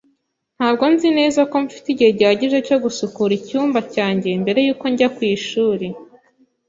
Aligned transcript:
Ntabwo 0.57 0.83
nzi 0.93 1.09
neza 1.19 1.41
ko 1.51 1.55
mfite 1.65 1.87
igihe 1.91 2.11
gihagije 2.17 2.57
cyo 2.67 2.77
gusukura 2.83 3.31
icyumba 3.39 3.79
cyanjye 3.93 4.27
mbere 4.43 4.59
yuko 4.65 4.85
njya 4.91 5.07
ku 5.15 5.21
ishuri. 5.35 5.87